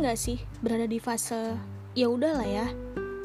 [0.00, 1.54] nggak sih berada di fase
[1.92, 2.66] ya udahlah ya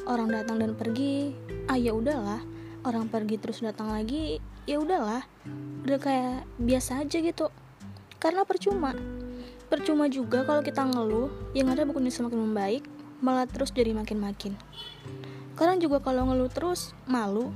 [0.06, 1.34] orang datang dan pergi.
[1.66, 2.40] Ah ya udahlah
[2.86, 4.38] orang pergi terus datang lagi.
[4.64, 5.26] Ya udahlah.
[5.82, 7.50] Udah kayak biasa aja gitu.
[8.22, 8.94] Karena percuma.
[9.66, 12.82] Percuma juga kalau kita ngeluh yang ada bukannya semakin membaik
[13.18, 14.54] malah terus jadi makin-makin.
[15.58, 17.50] Karena juga kalau ngeluh terus malu.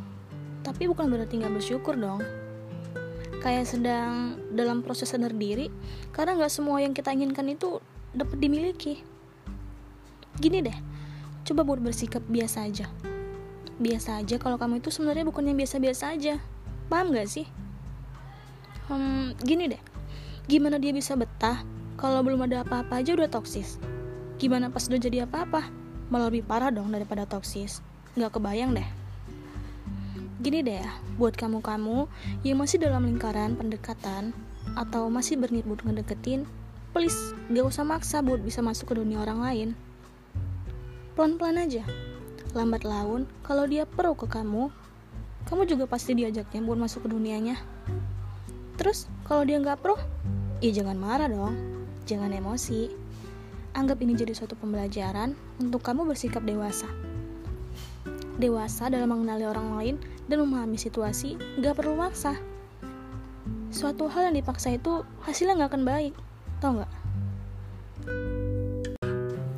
[0.67, 2.21] Tapi bukan berarti nggak bersyukur dong.
[3.41, 5.73] Kayak sedang dalam proses sadar diri
[6.13, 7.81] karena nggak semua yang kita inginkan itu
[8.15, 9.03] dapat dimiliki.
[10.41, 10.79] Gini deh
[11.47, 12.87] coba buat bersikap biasa aja.
[13.81, 16.39] Biasa aja kalau kamu itu sebenarnya bukan yang biasa-biasa aja.
[16.93, 17.47] Paham gak sih?
[18.91, 19.83] Hmm, gini deh
[20.51, 21.63] gimana dia bisa betah
[21.95, 23.79] kalau belum ada apa-apa aja udah toksis?
[24.41, 25.71] Gimana pas udah jadi apa-apa?
[26.11, 27.79] Malah lebih parah dong daripada toksis.
[28.19, 28.89] Nggak kebayang deh.
[30.43, 30.91] Gini deh ya
[31.21, 32.09] buat kamu-kamu
[32.43, 34.35] yang masih dalam lingkaran pendekatan
[34.75, 36.49] atau masih berniat buat ngedeketin
[36.91, 39.71] please gak usah maksa buat bisa masuk ke dunia orang lain
[41.21, 41.85] Pelan-pelan aja.
[42.57, 44.73] Lambat laun, kalau dia pro ke kamu,
[45.45, 47.61] kamu juga pasti diajaknya buat masuk ke dunianya.
[48.81, 50.01] Terus, kalau dia nggak pro,
[50.65, 51.61] ya jangan marah dong.
[52.09, 52.89] Jangan emosi.
[53.77, 56.89] Anggap ini jadi suatu pembelajaran untuk kamu bersikap dewasa.
[58.41, 62.39] Dewasa dalam mengenali orang lain dan memahami situasi, nggak perlu maksa.
[63.69, 66.15] Suatu hal yang dipaksa itu hasilnya nggak akan baik,
[66.61, 66.93] tau nggak?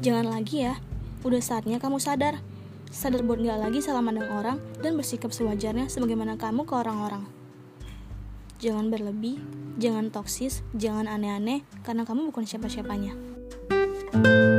[0.03, 0.75] Jangan lagi ya,
[1.23, 2.43] Udah saatnya kamu sadar.
[2.91, 7.25] Sadar buat gak lagi salah mandang orang dan bersikap sewajarnya sebagaimana kamu ke orang-orang.
[8.59, 9.39] Jangan berlebih,
[9.79, 13.15] jangan toksis, jangan aneh-aneh, karena kamu bukan siapa-siapanya.
[14.13, 14.52] thank you